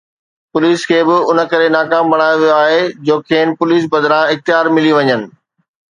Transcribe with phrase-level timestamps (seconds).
[0.51, 4.91] police کي به ان ڪري ناڪام بڻايو ويو آهي جو کين پوليس بدران اختيار ملي
[4.99, 5.21] وڃن